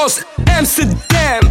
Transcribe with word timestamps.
Ross, 0.00 0.24
Amsterdam. 0.46 1.42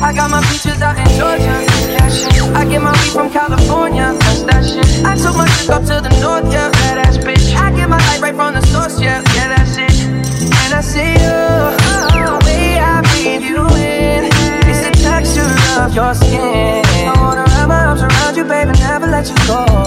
I 0.00 0.12
got 0.14 0.30
my 0.30 0.40
beaches 0.46 0.80
out 0.80 0.96
in 0.96 1.08
Georgia. 1.18 1.58
That 1.98 2.12
shit. 2.14 2.40
I 2.54 2.64
get 2.64 2.80
my 2.80 2.92
weed 3.02 3.10
from 3.10 3.32
California. 3.32 4.14
That's 4.20 4.42
that 4.42 4.62
shit. 4.62 5.04
I 5.04 5.16
took 5.16 5.34
my 5.34 5.48
shit 5.58 5.70
up 5.70 5.82
to 5.90 5.98
the 5.98 6.14
north, 6.22 6.46
yeah. 6.52 6.70
That 6.94 7.18
bitch. 7.26 7.56
I 7.56 7.74
get 7.74 7.88
my 7.88 7.98
light 7.98 8.20
right 8.20 8.36
from 8.36 8.54
the 8.54 8.62
source, 8.70 9.00
yeah. 9.00 9.24
Yeah, 9.34 9.48
that's 9.56 9.76
it. 9.76 9.90
And 10.06 10.72
I 10.72 10.82
see 10.82 11.18
you. 11.18 11.34
Oh, 11.90 12.38
the 12.38 12.46
way 12.46 12.78
I 12.78 13.02
breathe 13.10 13.42
you 13.42 13.66
in. 13.74 14.30
It's 14.70 14.86
the 14.86 14.92
texture 15.02 15.50
of 15.82 15.92
your 15.92 16.14
skin. 16.14 16.86
I 17.10 17.14
wanna 17.18 17.42
wrap 17.42 17.66
my 17.66 17.86
arms 17.86 18.02
around 18.02 18.36
you, 18.36 18.44
baby, 18.44 18.70
never 18.78 19.08
let 19.08 19.26
you 19.26 19.36
go. 19.48 19.85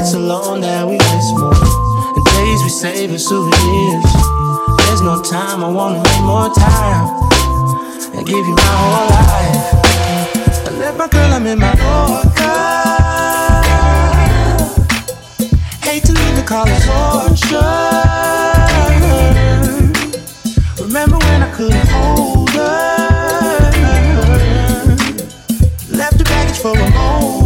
nights 0.00 0.14
alone 0.14 0.62
that 0.62 0.86
we 0.86 0.96
miss 0.96 1.30
more. 1.32 1.52
The 1.52 2.22
days 2.32 2.62
we 2.62 2.70
save 2.70 3.10
as 3.12 3.26
souvenirs. 3.26 4.04
There's 4.86 5.02
no 5.02 5.22
time, 5.22 5.62
I 5.62 5.68
wanna 5.68 6.02
make 6.02 6.22
more 6.22 6.48
time. 6.54 7.06
And 8.14 8.26
give 8.26 8.46
you 8.50 8.54
my 8.54 8.72
whole 8.80 9.08
life. 9.18 9.74
I 10.66 10.70
left 10.78 10.96
my 10.98 11.08
girl, 11.08 11.32
I'm 11.32 11.46
in 11.46 11.58
my 11.58 11.74
car. 11.76 12.22
Hate 15.82 16.04
to 16.04 16.12
leave 16.12 16.36
the 16.36 16.44
college 16.46 16.84
torture. 16.88 17.60
Remember 20.82 21.18
when 21.26 21.42
I 21.42 21.50
couldn't 21.56 21.88
hold 21.88 22.50
her? 22.50 22.88
Left 25.90 26.16
the 26.16 26.24
baggage 26.24 26.58
for 26.58 26.72
a 26.72 26.90
moment. 26.90 27.39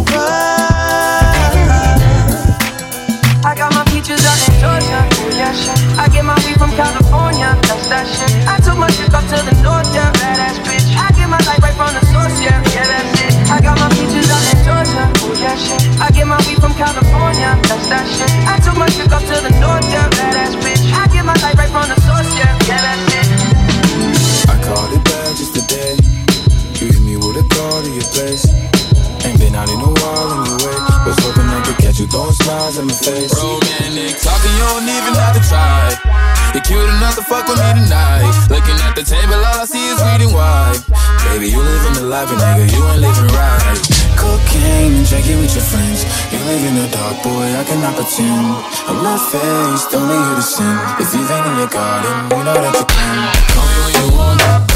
face, 49.31 49.85
don't 49.91 50.07
need 50.07 50.25
you 50.29 50.35
to 50.35 50.41
sing. 50.41 50.77
If 50.99 51.13
you've 51.13 51.27
been 51.27 51.45
in 51.49 51.57
your 51.57 51.67
garden, 51.67 52.37
you 52.37 52.43
know 52.43 52.53
that 52.53 52.73
you 52.77 52.85
can. 52.85 53.33
Call 53.53 53.65
me 53.65 53.77
when 53.83 53.93
you 53.97 54.17
want 54.17 54.74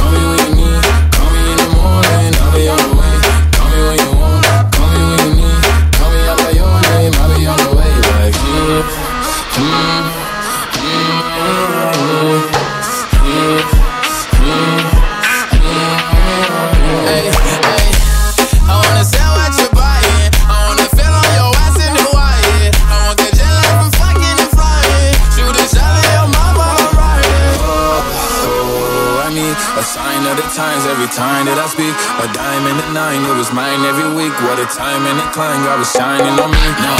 mine 33.59 33.83
every 33.91 34.07
week. 34.15 34.31
What 34.47 34.57
a 34.59 34.67
time 34.71 35.03
and 35.03 35.19
a 35.19 35.27
climb, 35.35 35.59
God 35.67 35.79
was 35.79 35.91
shining 35.91 36.35
on 36.39 36.49
me. 36.51 36.63
Now 36.79 36.98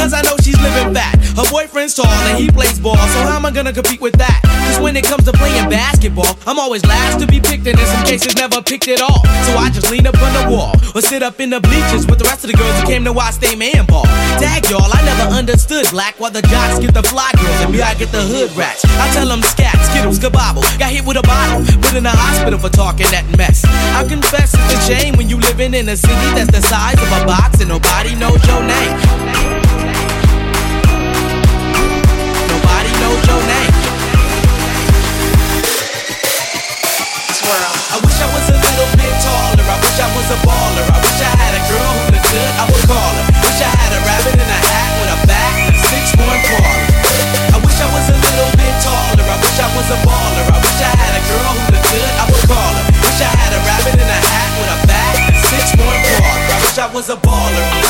Cause 0.00 0.16
I 0.16 0.24
know 0.24 0.32
she's 0.40 0.56
living 0.64 0.96
fat. 0.96 1.20
Her 1.36 1.44
boyfriend's 1.52 1.92
tall 1.92 2.08
and 2.08 2.40
he 2.40 2.48
plays 2.48 2.80
ball, 2.80 2.96
so 2.96 3.20
how 3.28 3.36
am 3.36 3.44
I 3.44 3.52
gonna 3.52 3.72
compete 3.72 4.00
with 4.00 4.16
that? 4.16 4.40
Cause 4.64 4.80
when 4.80 4.96
it 4.96 5.04
comes 5.04 5.28
to 5.28 5.32
playing 5.36 5.68
basketball, 5.68 6.40
I'm 6.48 6.58
always 6.58 6.80
last 6.88 7.20
to 7.20 7.26
be 7.28 7.36
picked, 7.36 7.68
and 7.68 7.76
in 7.76 7.86
some 7.86 8.04
cases, 8.08 8.34
never 8.34 8.64
picked 8.64 8.88
at 8.88 9.04
all. 9.04 9.20
So 9.44 9.60
I 9.60 9.68
just 9.68 9.92
lean 9.92 10.06
up 10.08 10.16
on 10.16 10.32
the 10.32 10.56
wall, 10.56 10.72
or 10.96 11.04
sit 11.04 11.22
up 11.22 11.38
in 11.38 11.50
the 11.50 11.60
bleachers 11.60 12.08
with 12.08 12.18
the 12.18 12.24
rest 12.24 12.44
of 12.44 12.50
the 12.50 12.56
girls 12.56 12.72
who 12.80 12.86
came 12.88 13.04
to 13.04 13.12
watch 13.12 13.36
they 13.44 13.54
man 13.54 13.84
ball. 13.84 14.08
Tag 14.40 14.64
y'all, 14.72 14.88
I 14.88 15.04
never 15.04 15.36
understood 15.36 15.84
black, 15.92 16.18
while 16.18 16.32
the 16.32 16.42
jocks 16.48 16.80
get 16.80 16.94
the 16.96 17.04
fly 17.04 17.28
girls, 17.36 17.60
and 17.60 17.70
me, 17.70 17.84
I 17.84 17.92
get 17.92 18.08
the 18.08 18.24
hood 18.24 18.56
rats. 18.56 18.88
I 19.04 19.12
tell 19.12 19.28
them 19.28 19.42
scat, 19.42 19.76
skittles, 19.92 20.18
kabobble, 20.18 20.64
got 20.80 20.96
hit 20.96 21.04
with 21.04 21.20
a 21.20 21.22
bottle, 21.28 21.60
put 21.84 21.92
in 21.92 22.04
the 22.08 22.16
hospital 22.16 22.58
for 22.58 22.72
talking 22.72 23.04
that 23.12 23.28
mess. 23.36 23.68
I 23.68 24.08
confess 24.08 24.56
it's 24.56 24.72
a 24.72 24.80
shame 24.88 25.20
when 25.20 25.28
you 25.28 25.36
living 25.36 25.74
in 25.74 25.88
a 25.92 25.96
city 25.96 26.28
that's 26.32 26.50
the 26.50 26.62
size 26.64 26.96
of 26.96 27.10
a 27.20 27.26
box 27.28 27.60
and 27.60 27.68
nobody 27.68 28.16
knows 28.16 28.40
your 28.48 28.64
name. 28.64 29.59
I 37.90 37.98
wish 38.06 38.18
I 38.22 38.28
was 38.30 38.46
a 38.48 38.56
little 38.56 38.88
bit 38.96 39.14
taller. 39.20 39.66
I 39.66 39.76
wish 39.82 39.98
I 39.98 40.08
was 40.14 40.30
a 40.30 40.38
baller. 40.46 40.86
I 40.88 40.98
wish 41.02 41.20
I 41.20 41.32
had 41.34 41.52
a 41.58 41.62
girl 41.66 41.90
who 41.90 42.14
looked. 42.14 42.30
I 42.30 42.64
would 42.70 42.84
call 42.86 43.12
her. 43.18 43.24
Wish 43.42 43.60
I 43.60 43.70
had 43.74 43.92
a 43.92 44.00
rabbit 44.06 44.38
in 44.38 44.46
a 44.46 44.60
hat 44.70 44.90
with 45.02 45.10
a 45.10 45.18
six-four 45.90 46.30
Impala. 46.30 46.86
I 47.50 47.58
wish 47.60 47.78
I 47.82 47.88
was 47.90 48.06
a 48.08 48.16
little 48.16 48.50
bit 48.54 48.74
taller. 48.78 49.26
I 49.26 49.36
wish 49.42 49.58
I 49.58 49.68
was 49.74 49.88
a 49.90 49.98
baller. 50.06 50.46
I 50.54 50.58
wish 50.62 50.80
I 50.80 50.92
had 50.94 51.14
a 51.18 51.22
girl. 51.26 51.50
I 51.50 52.24
would 52.30 52.44
call 52.46 52.72
her. 52.78 52.84
Wish 53.02 53.20
I 53.20 53.30
had 53.34 53.52
a 53.52 53.60
rabbit 53.66 53.98
in 53.98 54.06
a 54.06 54.20
hat 54.30 54.50
with 54.54 54.70
a 54.70 54.78
six-four 55.50 55.90
Impala. 55.90 56.54
I 56.54 56.56
wish 56.62 56.78
I 56.78 56.86
was 56.94 57.10
a 57.10 57.18
baller. 57.18 57.89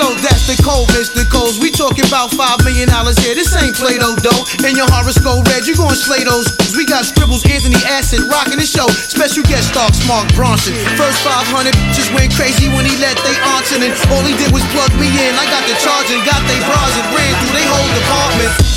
an. 0.00 0.16
That's 0.20 0.44
the 0.44 0.56
cold, 0.62 0.88
Mr. 0.92 1.24
Coles. 1.30 1.58
We 1.58 1.70
talking 1.70 2.04
about 2.06 2.32
five 2.32 2.60
million 2.64 2.88
dollars 2.88 3.16
here. 3.18 3.34
This 3.34 3.52
ain't 3.56 3.76
Play-Doh 3.76 4.16
dough. 4.20 4.44
And 4.64 4.76
your 4.76 4.88
horoscope 4.90 5.46
red, 5.48 5.66
you 5.66 5.76
gon' 5.76 5.94
slay 5.96 6.24
those. 6.24 6.48
We 6.76 6.84
got 6.84 7.04
scribbles, 7.04 7.44
Anthony 7.48 7.80
Acid, 7.88 8.20
rocking 8.28 8.60
the 8.60 8.68
show. 8.68 8.86
Special 8.88 9.44
guest 9.44 9.72
star, 9.72 9.88
Mark 10.04 10.28
Ronson. 10.36 10.76
First 11.00 11.24
500 11.24 11.72
just 11.96 12.12
went 12.12 12.34
crazy 12.36 12.68
when 12.68 12.84
he 12.84 12.94
let 13.00 13.16
they 13.24 13.36
answer. 13.56 13.80
And 13.80 13.92
all 14.12 14.24
he 14.24 14.36
did 14.36 14.52
was 14.52 14.64
plug 14.74 14.92
me 15.00 15.08
in. 15.08 15.32
I 15.36 15.44
got 15.48 15.64
the 15.64 15.76
charge 15.80 16.08
and 16.12 16.20
got 16.28 16.40
they 16.44 16.60
bras 16.68 16.92
and 17.00 17.08
ran 17.16 17.32
through 17.40 17.54
they 17.56 17.64
whole 17.64 17.90
department. 17.96 18.75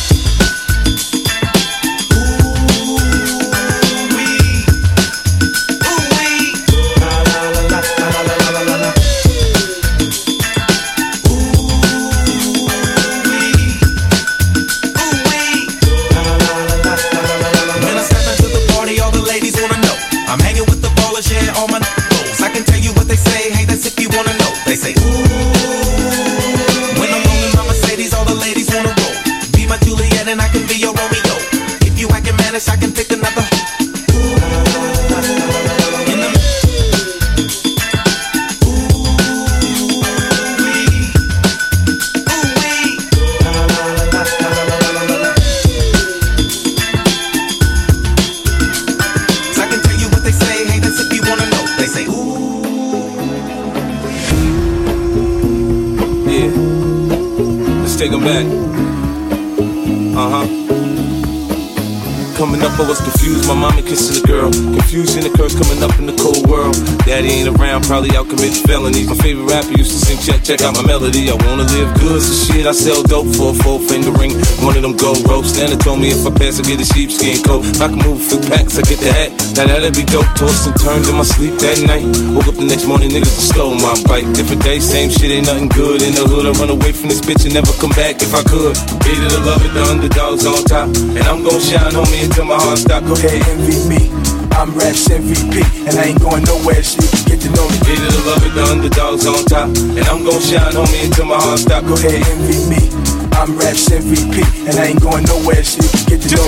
Probably 67.89 68.13
out 68.13 68.29
committing 68.29 68.61
felonies. 68.69 69.09
My 69.09 69.17
favorite 69.17 69.49
rapper 69.49 69.73
used 69.73 69.89
to 69.89 69.97
sing, 69.97 70.21
check, 70.21 70.45
check 70.45 70.61
out 70.61 70.77
my 70.77 70.85
melody. 70.85 71.25
I 71.25 71.35
wanna 71.49 71.65
live 71.73 71.89
good, 71.97 72.21
so 72.21 72.33
shit, 72.45 72.69
I 72.69 72.71
sell 72.71 73.01
dope 73.01 73.33
for 73.33 73.49
a 73.49 73.57
four 73.65 73.81
finger 73.81 74.13
ring. 74.13 74.37
One 74.61 74.77
of 74.77 74.85
them 74.85 74.93
gold 74.93 75.25
ropes. 75.25 75.57
Nana 75.57 75.73
told 75.73 75.97
me 75.97 76.13
if 76.13 76.21
I 76.21 76.29
pass, 76.29 76.61
I 76.61 76.63
get 76.69 76.77
a 76.77 76.85
sheepskin 76.85 77.41
coat. 77.41 77.65
If 77.65 77.81
I 77.81 77.89
can 77.89 77.97
move 78.05 78.21
a 78.21 78.25
few 78.29 78.41
packs, 78.45 78.77
I 78.77 78.85
get 78.85 79.01
the 79.01 79.09
hat. 79.09 79.33
Now 79.57 79.65
that'd 79.65 79.97
be 79.97 80.05
dope. 80.05 80.29
Tossed 80.37 80.69
and 80.69 80.77
turned 80.77 81.09
in 81.09 81.17
my 81.17 81.25
sleep 81.25 81.57
that 81.65 81.81
night. 81.89 82.05
Woke 82.37 82.53
up 82.53 82.61
the 82.61 82.69
next 82.69 82.85
morning, 82.85 83.09
niggas 83.09 83.49
stole 83.49 83.73
my 83.73 83.97
bike. 84.05 84.29
Different 84.37 84.61
day, 84.61 84.77
same 84.77 85.09
shit, 85.09 85.33
ain't 85.33 85.49
nothing 85.49 85.73
good. 85.73 86.05
In 86.05 86.13
the 86.13 86.29
hood, 86.29 86.45
I 86.45 86.53
run 86.61 86.69
away 86.69 86.93
from 86.93 87.09
this 87.09 87.25
bitch 87.25 87.49
and 87.49 87.57
never 87.57 87.73
come 87.81 87.93
back 87.97 88.21
if 88.21 88.37
I 88.37 88.45
could. 88.45 88.77
Beat 89.01 89.17
it, 89.17 89.33
to 89.33 89.41
love 89.41 89.65
it, 89.65 89.73
the 89.73 89.81
underdogs 89.89 90.45
on 90.45 90.61
top. 90.69 90.93
And 90.93 91.25
I'm 91.25 91.41
gon' 91.41 91.57
shine 91.57 91.97
on 91.97 92.05
me 92.13 92.21
until 92.21 92.45
my 92.45 92.61
heart 92.61 92.77
stop. 92.77 93.01
Go 93.09 93.17
ahead, 93.17 93.41
envy 93.49 93.81
me. 93.89 94.13
I'm 94.59 94.75
Raps 94.77 95.07
MVP, 95.07 95.87
and 95.87 95.97
I 95.97 96.11
ain't 96.11 96.19
going 96.19 96.43
nowhere, 96.43 96.81
can 97.25 97.28
get 97.39 97.47
to 97.47 97.55
know 97.55 97.67
me. 97.67 97.77
Hated 97.87 98.11
to 98.11 98.21
love 98.27 98.45
it, 98.45 98.53
the 98.53 98.63
underdogs 98.63 99.25
on 99.25 99.45
top. 99.45 99.69
And 99.69 100.05
I'm 100.07 100.23
gon' 100.23 100.41
shine 100.41 100.75
on 100.75 100.91
me 100.91 101.05
until 101.05 101.25
my 101.25 101.35
heart 101.35 101.59
stop. 101.59 101.85
Go 101.85 101.95
ahead, 101.95 102.25
envy 102.27 102.69
me. 102.69 102.89
I'm 103.31 103.57
Raps 103.57 103.89
MVP, 103.89 104.67
and 104.67 104.77
I 104.77 104.87
ain't 104.87 105.01
going 105.01 105.23
nowhere, 105.25 105.63
so 105.63 105.81
you 105.81 105.89
can 105.89 106.19
get 106.19 106.21
to 106.29 106.35
know 106.35 106.47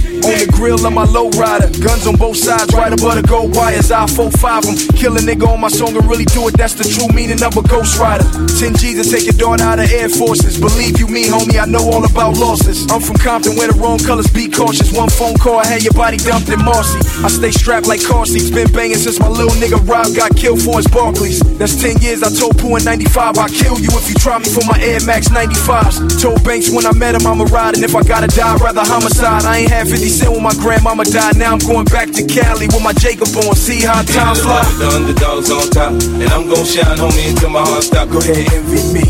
me. 0.00 0.09
On 0.20 0.36
the 0.36 0.48
grill 0.52 0.76
of 0.84 0.92
my 0.92 1.04
low 1.04 1.30
rider, 1.40 1.72
guns 1.80 2.06
on 2.06 2.16
both 2.16 2.36
sides, 2.36 2.72
right 2.74 2.92
above 2.92 3.16
the 3.16 3.26
gold 3.26 3.56
wires. 3.56 3.90
I 3.90 4.06
4 4.06 4.30
5 4.30 4.62
them. 4.68 4.76
Kill 4.94 5.16
a 5.16 5.20
nigga 5.20 5.48
on 5.48 5.60
my 5.60 5.68
song 5.68 5.96
and 5.96 6.04
really 6.04 6.28
do 6.28 6.46
it, 6.48 6.54
that's 6.54 6.74
the 6.74 6.84
true 6.84 7.08
meaning 7.16 7.42
of 7.42 7.56
a 7.56 7.62
ghost 7.64 7.98
rider. 7.98 8.24
10 8.60 8.76
G's 8.76 9.00
and 9.00 9.08
take 9.08 9.24
your 9.24 9.38
daughter 9.40 9.64
out 9.64 9.80
of 9.80 9.88
Air 9.90 10.08
Forces. 10.08 10.60
Believe 10.60 11.00
you 11.00 11.08
me, 11.08 11.24
homie, 11.24 11.56
I 11.56 11.64
know 11.64 11.80
all 11.88 12.04
about 12.04 12.36
losses. 12.36 12.84
I'm 12.92 13.00
from 13.00 13.16
Compton 13.16 13.56
where 13.56 13.72
the 13.72 13.78
wrong 13.80 13.98
colors 13.98 14.28
be 14.28 14.48
cautious. 14.48 14.92
One 14.92 15.08
phone 15.08 15.40
call, 15.40 15.58
I 15.58 15.66
had 15.66 15.82
your 15.82 15.96
body 15.96 16.18
dumped 16.18 16.52
in 16.52 16.60
Marcy. 16.60 17.00
I 17.24 17.28
stay 17.32 17.50
strapped 17.50 17.88
like 17.88 18.04
car 18.04 18.26
seats, 18.26 18.50
been 18.52 18.70
banging 18.76 19.00
since 19.00 19.18
my 19.18 19.28
little 19.28 19.56
nigga 19.56 19.80
Rob 19.88 20.12
got 20.14 20.36
killed 20.36 20.60
for 20.60 20.76
his 20.76 20.86
Barkleys. 20.92 21.40
That's 21.56 21.80
10 21.80 22.04
years, 22.04 22.22
I 22.22 22.28
told 22.28 22.60
Pooh 22.60 22.76
in 22.76 22.84
95, 22.84 23.38
I'll 23.38 23.48
kill 23.48 23.80
you 23.80 23.88
if 23.96 24.04
you 24.08 24.14
try 24.20 24.36
me 24.36 24.52
for 24.52 24.62
my 24.68 24.76
Air 24.84 25.00
Max 25.08 25.32
95s. 25.32 26.20
Told 26.20 26.44
Banks 26.44 26.68
when 26.68 26.84
I 26.84 26.92
met 26.92 27.16
him, 27.16 27.26
I'ma 27.26 27.48
ride, 27.48 27.74
and 27.80 27.84
if 27.84 27.96
I 27.96 28.02
gotta 28.04 28.28
die, 28.28 28.56
rather 28.60 28.84
homicide. 28.84 29.48
I 29.48 29.64
ain't 29.64 29.70
had 29.70 29.88
50 29.88 30.09
cent 30.10 30.32
when 30.32 30.42
my 30.42 30.54
grandmama 30.58 31.04
died. 31.04 31.36
Now 31.36 31.52
I'm 31.54 31.62
going 31.62 31.86
back 31.86 32.10
to 32.12 32.22
Cali 32.26 32.66
with 32.66 32.82
my 32.82 32.92
Jacob 32.92 33.30
on. 33.46 33.54
See 33.54 33.80
how 33.86 34.02
time 34.02 34.34
flies. 34.34 34.66
The 34.78 34.88
underdogs 34.90 35.50
on 35.50 35.70
top, 35.70 35.92
and 35.94 36.28
I'm 36.34 36.50
gon' 36.50 36.66
shine, 36.66 36.98
homie, 36.98 37.30
until 37.30 37.50
my 37.50 37.62
heart 37.62 37.84
stop. 37.84 38.10
Go 38.10 38.18
ahead, 38.18 38.50
envy 38.52 38.82
me. 38.90 39.06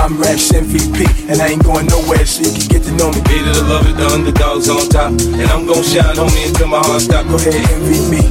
I'm 0.00 0.16
Raps 0.16 0.52
MVP, 0.52 1.28
and 1.28 1.42
I 1.42 1.48
ain't 1.52 1.64
going 1.64 1.86
nowhere, 1.86 2.24
so 2.24 2.42
you 2.42 2.52
can 2.54 2.66
get 2.68 2.82
to 2.84 2.92
know 2.96 3.10
me. 3.10 3.20
Hated 3.28 3.54
to 3.54 3.64
love 3.66 3.86
it, 3.86 3.96
the 3.98 4.06
underdogs 4.08 4.68
on 4.70 4.88
top, 4.88 5.10
and 5.12 5.48
I'm 5.50 5.66
gon' 5.66 5.82
shine, 5.82 6.16
homie, 6.16 6.48
until 6.48 6.68
my 6.68 6.78
heart 6.78 7.02
stop. 7.02 7.26
Go 7.28 7.36
ahead, 7.36 7.54
envy 7.76 8.00
me. 8.08 8.22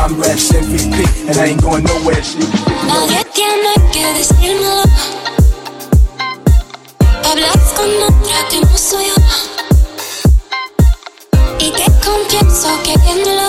I'm 0.00 0.18
Raps 0.18 0.50
MVP, 0.50 1.28
and 1.28 1.36
I 1.38 1.52
ain't 1.54 1.62
going 1.62 1.84
nowhere, 1.84 2.22
so 2.24 2.38
you 2.40 2.46
can 2.48 2.64
get 2.64 2.76
to 2.80 2.84
know 2.88 3.04
me. 3.04 3.10
Nadie 3.10 3.24
tiene 3.34 3.74
que 3.92 4.12
decírmelo. 4.14 4.82
Hablas 7.24 7.72
con 7.76 7.90
otra 8.02 8.48
que 8.48 8.60
no 8.60 8.78
soy 8.78 9.04
yo. 9.06 9.49
Y 12.10 12.28
que 12.28 12.38
confieso 12.38 12.82
queriéndolo. 12.82 13.46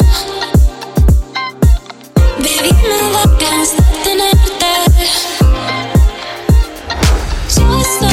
Baby, 2.38 2.72
me 2.90 2.98
da 3.12 3.24
ganas 3.40 3.72
de 3.76 3.84
tenerte. 4.04 4.70
Just 7.50 8.04
a 8.04 8.11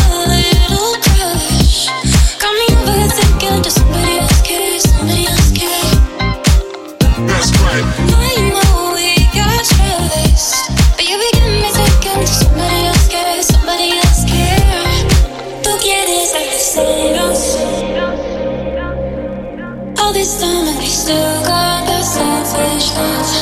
still 21.09 21.43
got 21.43 21.87
that 21.89 22.05
selfish 22.05 22.93
love. 23.01 23.33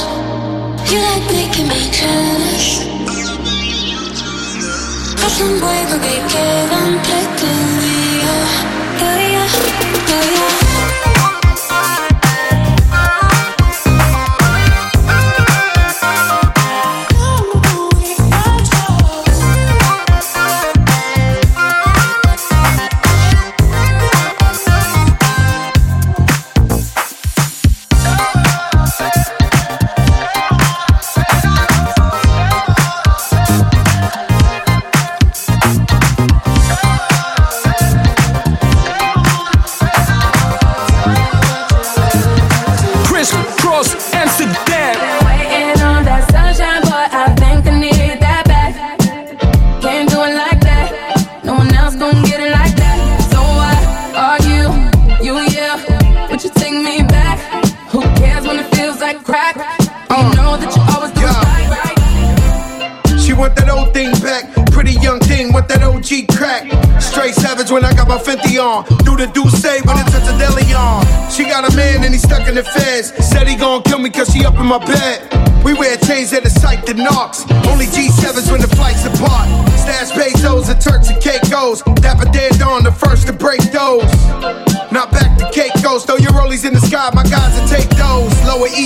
You 0.89 0.99
like 1.03 1.27
making 1.35 1.67
me 1.67 1.81
jealous. 1.99 2.69
Pasan 5.21 5.53
juego 5.61 5.97
que 6.05 6.17
queda 6.31 6.79
entre 6.91 7.21
tú 7.39 7.56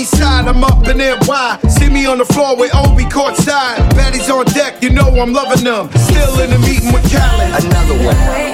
east 0.01 0.17
side, 0.17 0.47
I'm 0.47 0.63
up 0.63 0.87
in 0.87 0.97
NY. 0.97 1.59
See 1.69 1.89
me 1.89 2.05
on 2.07 2.17
the 2.17 2.25
floor 2.25 2.55
with 2.57 2.73
Obi 2.75 3.03
courtside. 3.05 3.77
Baddies 3.91 4.29
on 4.33 4.45
deck, 4.45 4.81
you 4.81 4.89
know 4.89 5.07
I'm 5.07 5.31
loving 5.31 5.63
them. 5.63 5.89
Still 5.93 6.39
in 6.41 6.49
the 6.49 6.59
meeting 6.59 6.91
with 6.91 7.05
Khaled. 7.11 7.63
Another 7.63 8.05
one. 8.05 8.50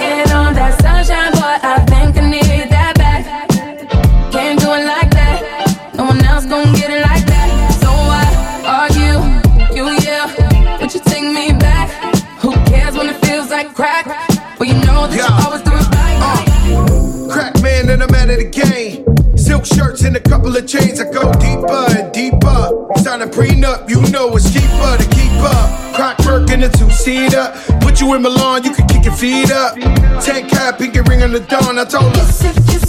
and 20.08 20.16
a 20.16 20.22
couple 20.22 20.56
of 20.56 20.66
chains. 20.66 21.00
I 21.00 21.12
go 21.12 21.32
deeper 21.34 21.86
and 22.00 22.12
deeper. 22.14 22.60
Sign 23.04 23.22
a 23.22 23.28
prenup, 23.28 23.90
you 23.90 24.02
know 24.10 24.36
it's 24.36 24.52
cheaper 24.52 24.92
to 24.98 25.08
keep 25.12 25.32
up. 25.44 25.96
Clockwork 25.96 26.50
in 26.50 26.64
a 26.64 26.70
two 26.70 26.90
seater. 26.90 27.54
Put 27.82 28.00
you 28.00 28.14
in 28.16 28.22
Milan, 28.22 28.64
you 28.64 28.74
can 28.74 28.88
kick 28.88 29.04
your 29.06 29.16
feet 29.16 29.52
up. 29.52 29.76
Tank 30.24 30.50
cap, 30.50 30.80
pinky 30.80 31.02
ring 31.02 31.22
on 31.24 31.32
the 31.34 31.42
dawn. 31.42 31.78
I 31.78 31.86
told 31.86 32.16
her. 32.16 32.87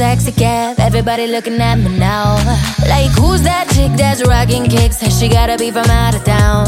sexy 0.00 0.32
cat. 0.32 0.78
Everybody 0.78 1.26
looking 1.26 1.60
at 1.60 1.76
me 1.76 1.90
now. 1.98 2.36
Like, 2.88 3.12
who's 3.20 3.42
that 3.42 3.68
chick 3.74 3.92
that's 4.00 4.26
rocking 4.26 4.64
kicks? 4.64 5.02
And 5.02 5.12
she 5.12 5.28
gotta 5.28 5.58
be 5.58 5.70
from 5.70 5.88
out 5.90 6.14
of 6.14 6.24
town. 6.24 6.64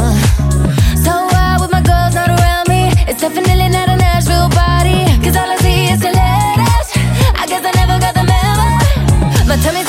So 1.05 1.13
wild 1.33 1.63
with 1.63 1.73
my 1.73 1.81
girls 1.81 2.13
not 2.13 2.29
around 2.29 2.69
me. 2.69 2.93
It's 3.09 3.23
definitely 3.25 3.71
not 3.77 3.89
a 3.89 3.97
Nashville 3.97 4.51
party. 4.53 5.01
Cause 5.25 5.35
all 5.41 5.49
I 5.49 5.57
see 5.65 5.89
is 5.93 6.01
the 6.05 6.13
letters. 6.13 6.89
I 7.41 7.45
guess 7.49 7.65
I 7.65 7.73
never 7.81 7.97
got 8.05 8.13
the 8.21 8.25
memo. 8.33 8.69
My 9.49 9.57
tummy's 9.65 9.89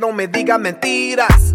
no 0.00 0.12
me 0.12 0.28
diga 0.28 0.56
mentiras. 0.56 1.54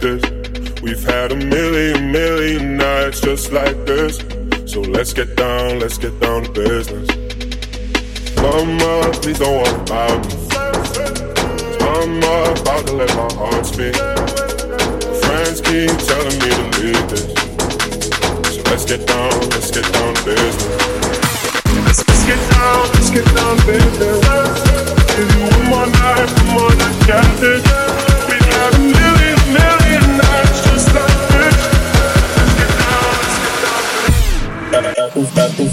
this. 0.00 0.22
We've 0.80 1.02
had 1.02 1.32
a 1.32 1.36
million, 1.36 2.10
million 2.10 2.76
nights 2.76 3.20
just 3.20 3.52
like 3.52 3.76
this. 3.84 4.18
So 4.66 4.80
let's 4.80 5.12
get 5.12 5.36
down, 5.36 5.78
let's 5.78 5.98
get 5.98 6.18
down 6.20 6.44
to 6.44 6.50
business. 6.50 7.08
Mama, 8.36 9.10
please 9.20 9.38
don't 9.38 9.62
worry 9.62 9.82
about 9.82 10.26
me. 10.26 10.34
Mama, 11.80 12.60
about 12.60 12.86
to 12.86 12.92
let 12.94 13.10
my 13.14 13.28
heart 13.36 13.66
speak. 13.66 13.94
Friends 15.20 15.60
keep 15.60 15.92
telling 16.08 16.38
me 16.42 16.50
to 16.58 16.66
leave 16.80 17.06
this. 17.10 17.28
So 18.54 18.62
let's 18.70 18.84
get 18.86 19.06
down, 19.06 19.32
let's 19.50 19.70
get 19.70 19.84
down 19.92 20.14
to 20.14 20.24
business. 20.24 20.80
Let's, 21.84 22.24
get 22.24 22.40
down, 22.50 22.88
let's 22.94 23.10
get 23.10 23.26
down 23.34 23.56
to 23.58 23.66
business. 23.66 24.20
Give 25.12 25.28
you 25.36 25.42
one 25.44 25.64
more 25.68 25.86
night, 25.86 26.28
one 26.38 26.48
more 26.54 26.74
night, 26.74 27.06
got 27.06 27.42
it. 27.42 27.62
We've 28.28 28.46
had 28.54 28.74
a 28.74 28.78
million. 28.78 29.19
Back 34.72 34.98
and 34.98 35.12
forth, 35.12 35.34
back 35.34 35.58
and. 35.58 35.70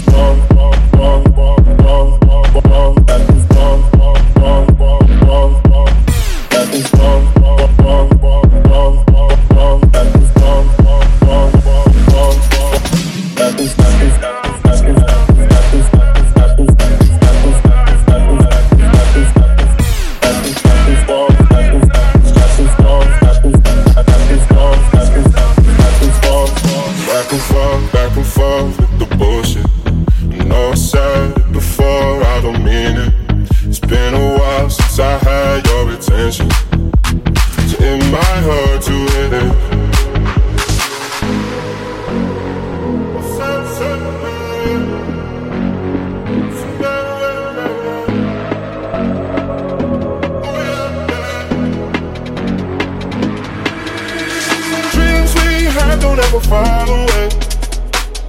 We'll 56.30 56.40
find 56.42 56.90
a 56.90 56.92
way. 56.92 57.28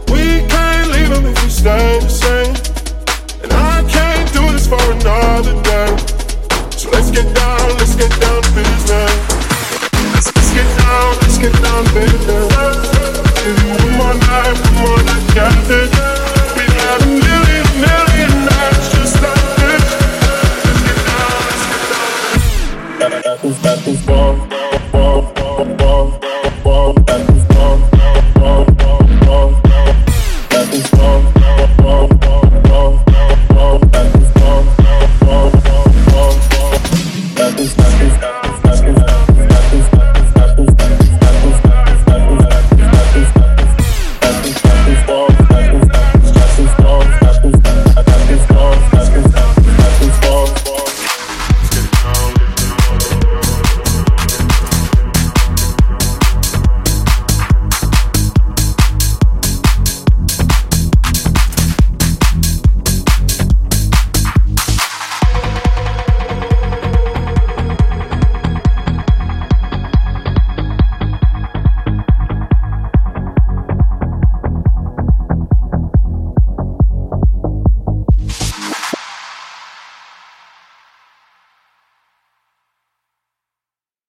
We 0.08 0.47
can't 0.47 0.89
leave 0.91 1.10
them 1.10 1.26
if 1.26 1.43
we 1.43 1.50
stay 1.50 2.00
the 2.00 2.08
same. 2.08 2.56
And 3.43 3.52
I 3.52 3.84
can't 3.89 4.32
do 4.32 4.54
this 4.54 4.68
for 4.68 4.82
another 4.91 5.62
day. 5.64 5.97
So 6.78 6.89
let's 6.91 7.12
get 7.12 7.36
down, 7.36 7.78
let's 7.78 7.95
get 7.95 8.10
down. 8.22 8.29